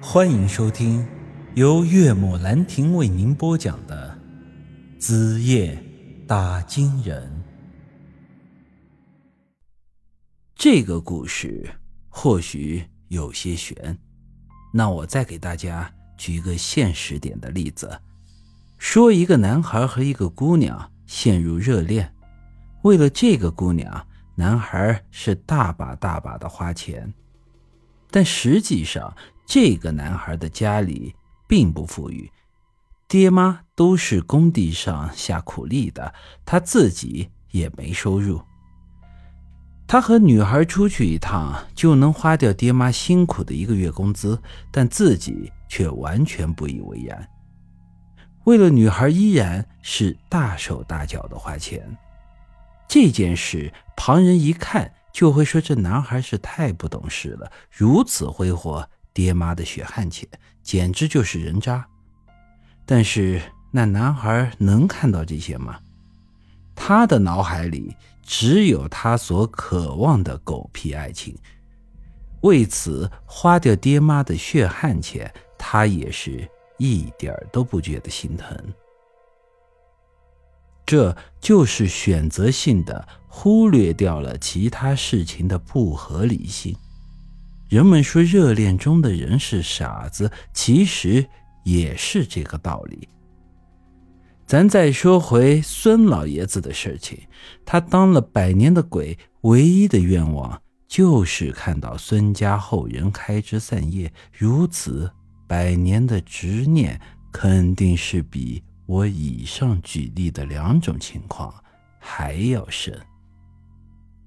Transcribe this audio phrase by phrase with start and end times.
[0.00, 1.06] 欢迎收听
[1.54, 4.16] 由岳母兰亭为您播讲的
[5.00, 5.82] 《子夜
[6.26, 7.26] 打金人》。
[10.54, 11.68] 这个故事
[12.10, 13.98] 或许有些悬，
[14.70, 17.98] 那我再给大家举一个现实点的例子：
[18.76, 22.12] 说一个男孩和一个姑娘陷入热恋，
[22.82, 27.12] 为了这个姑娘，男孩是大把大把的花钱。
[28.10, 29.14] 但实际上，
[29.46, 31.14] 这个男孩的家里
[31.46, 32.30] 并不富裕，
[33.06, 36.12] 爹妈都是工地上下苦力的，
[36.44, 38.42] 他自己也没收入。
[39.86, 44.42] 他和女孩出去一趟就能花掉爹妈辛苦的一个月工资，
[44.72, 47.28] 但自己却完全不以为然。
[48.46, 51.96] 为了女孩，依然是大手大脚的花钱。
[52.88, 54.92] 这件事，旁人一看。
[55.12, 60.28] 就会说这男孩是太不懂事了，如此挥霍爹妈的血汗钱，
[60.62, 61.88] 简直就是人渣。
[62.84, 63.40] 但是
[63.70, 65.80] 那男孩能看到这些吗？
[66.74, 71.34] 他的脑海里只有他所渴望的狗屁爱情，
[72.42, 76.46] 为此花掉爹妈的血汗钱，他也是
[76.76, 78.54] 一点都不觉得心疼。
[80.84, 86.76] 这就是选择性的忽略掉了其他事情的不合理性。
[87.68, 91.26] 人们说热恋中的人是傻子，其实
[91.64, 93.08] 也是这个道理。
[94.46, 97.18] 咱再说回孙老爷子的事情，
[97.64, 104.12] 他当了百年的鬼，唯一的愿望就是看到孙家后人开枝散叶。
[104.32, 105.10] 如此
[105.48, 107.00] 百年的执念，
[107.32, 108.62] 肯定是比。
[108.86, 111.52] 我以上举例的两种情况
[111.98, 112.96] 还要深。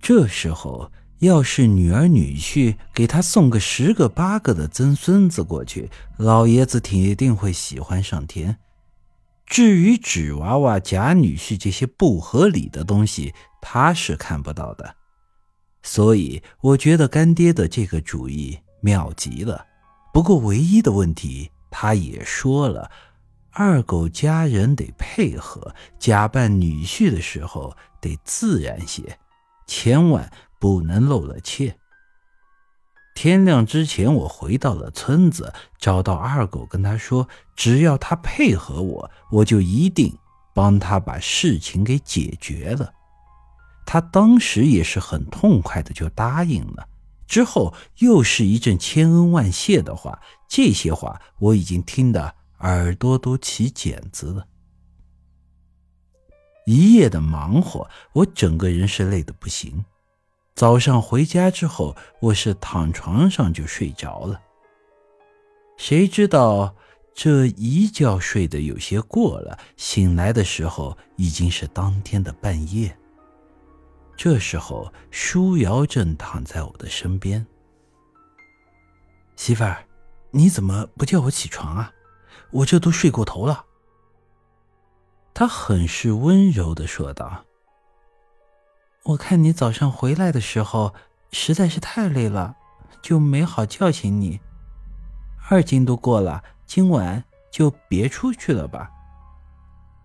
[0.00, 0.90] 这时候，
[1.20, 8.56] 要是女儿女婿给他送个十个八个的曾孙子过去，老爷子铁定会喜欢上天。
[9.44, 14.94] 至于纸娃娃、假女婿这些不合理的东西，他是看不到的。
[15.82, 19.64] 所以，我觉得干爹的这个主意妙极了。
[20.12, 22.90] 不过，唯一的问题，他也说了。
[23.50, 29.18] 二狗家人得配合，假扮女婿的时候得自然些，
[29.66, 31.76] 千万不能露了怯。
[33.14, 40.16] 天亮之前，我回到了村子，找到二狗，跟他说，只要他配合我，我就一定
[40.54, 42.92] 帮他把事情给解决了。
[43.86, 46.88] 他当时也是很痛快的就答应了。
[47.26, 52.34] 之后又是一阵千恩万谢的话，这些话我已经听得。
[52.60, 54.44] 耳朵都起茧子了，
[56.66, 59.84] 一夜的忙活，我整个人是累得不行。
[60.58, 64.40] 早上回家之后，我是躺床上就睡着了。
[65.76, 66.74] 谁知道
[67.14, 72.98] 这一觉睡得有些过了，醒来的时候已经是当天的半夜。
[74.16, 77.46] 这时候，舒瑶正躺在我的身边。
[79.36, 79.84] 媳妇儿，
[80.32, 81.92] 你怎么不叫我起床啊？
[82.50, 83.64] 我这都睡过头了。
[85.32, 87.44] 他很是温柔的说道
[89.08, 90.92] ：“我看你早上回来的时候
[91.32, 92.56] 实在是太累了，
[93.00, 94.38] 就没好叫醒你。
[95.48, 98.90] 二更都过了，今晚就别出去了吧。”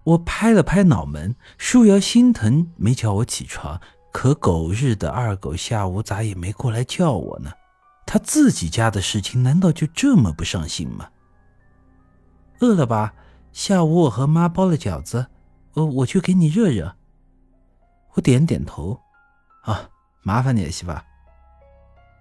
[0.05, 3.81] 我拍了拍脑门，舒瑶心疼没叫我起床，
[4.13, 7.51] 可狗日的二狗下午咋也没过来叫我呢？
[8.05, 11.09] 他自己家的事情难道就这么不上心吗？
[12.59, 13.13] 饿了吧？
[13.51, 15.27] 下午我和妈包了饺子，
[15.73, 16.95] 我我去给你热热。
[18.13, 18.99] 我点点头，
[19.63, 19.89] 啊，
[20.21, 20.93] 麻烦你了，媳妇。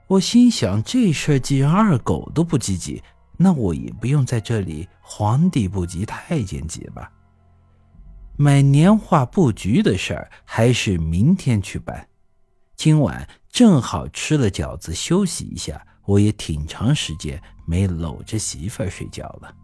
[0.09, 3.03] 我心想，这事既然二狗都不积极，
[3.37, 7.11] 那我也不用在这里皇帝不急太监急吧。
[8.37, 12.09] 买年画布局的事儿还是明天去办，
[12.77, 15.87] 今晚正好吃了饺子休息一下。
[16.05, 19.55] 我也挺长时间没搂着媳妇儿睡觉了。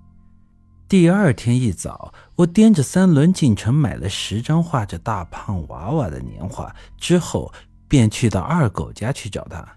[0.88, 7.52] 第二天一早，我掂着三轮进城买了十张画着大胖娃娃的年画，之后
[7.86, 9.76] 便去到二狗家去找他。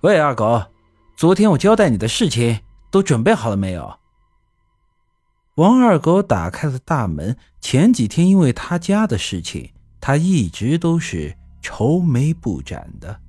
[0.00, 0.62] 喂，二狗，
[1.18, 2.60] 昨天我交代你的事情
[2.90, 3.98] 都准备好了没有？
[5.56, 7.36] 王二狗打开了大门。
[7.60, 9.70] 前几天因为他家的事情，
[10.00, 13.20] 他一直都是愁眉不展的。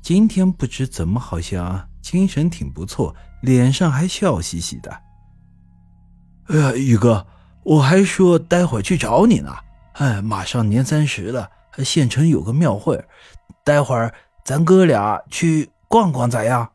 [0.00, 5.03] 今天不知怎么，好像精神挺不错，脸上还笑嘻嘻的。
[6.48, 7.26] 哎呀，宇哥，
[7.62, 9.54] 我还说待会去找你呢。
[9.94, 13.02] 哎，马上年三十了，县城有个庙会，
[13.64, 14.12] 待会儿
[14.44, 16.70] 咱哥俩去逛逛咋样？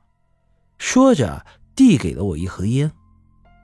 [0.77, 1.45] 说着，
[1.75, 2.91] 递给了我一盒烟。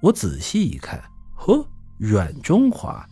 [0.01, 1.01] 我仔细一看，
[1.33, 1.65] 呵，
[1.97, 3.07] 软中华。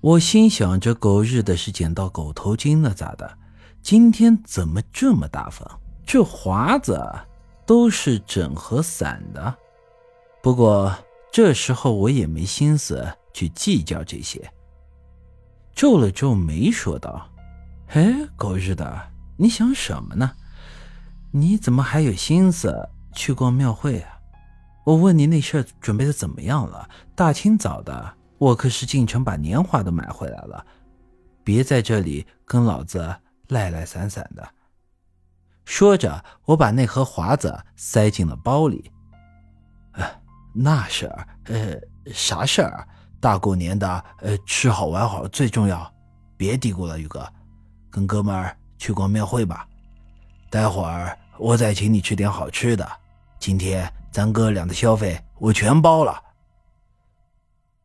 [0.00, 3.38] 我心想：这狗日的是捡到狗头金了咋的？
[3.80, 5.66] 今天怎么这么大方？
[6.04, 7.00] 这华子
[7.64, 9.54] 都是整盒散的。
[10.42, 10.94] 不过
[11.34, 14.52] 这时候我也没心思去计较这些，
[15.74, 17.28] 皱了皱眉说道
[17.90, 20.30] ：“哎，狗日的，你想什么呢？
[21.32, 24.10] 你怎么还有心思去逛庙会啊？
[24.84, 26.88] 我问你那事儿准备的怎么样了？
[27.16, 30.64] 大清早的，我可是进城把年画都买回来了，
[31.42, 33.12] 别在这里跟老子
[33.48, 34.48] 赖赖散散的。”
[35.66, 38.92] 说着，我把那盒华子塞进了包里。
[40.54, 41.76] 那事儿，呃，
[42.12, 42.86] 啥事儿？
[43.20, 45.92] 大过年的，呃，吃好玩好最重要。
[46.36, 47.26] 别嘀咕了，宇哥，
[47.90, 49.66] 跟哥们儿去逛庙会吧。
[50.50, 52.88] 待会儿我再请你吃点好吃的。
[53.38, 56.22] 今天咱哥俩的消费我全包了。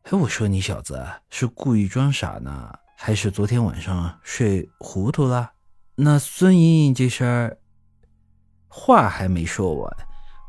[0.04, 5.50] 哎，我说你小子是故意装傻呢，还是昨天晚上睡糊涂了？
[5.96, 7.58] 那孙莹莹这事儿，
[8.68, 9.96] 话还没说完。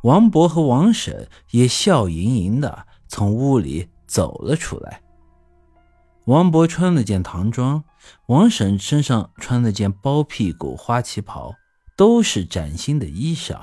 [0.03, 5.01] 王博和王婶也笑盈盈的从屋里走了出来。
[6.25, 7.83] 王博穿了件唐装，
[8.27, 11.53] 王婶身上穿了件包屁股花旗袍，
[11.95, 13.59] 都是崭新的衣裳。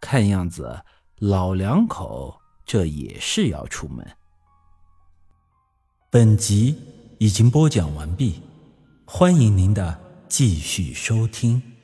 [0.00, 0.82] 看样子
[1.18, 4.06] 老两口这也是要出门。
[6.10, 6.76] 本集
[7.18, 8.40] 已经播讲完毕，
[9.04, 9.98] 欢迎您的
[10.28, 11.75] 继续收听。